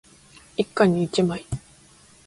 [0.57, 1.45] 一家に一枚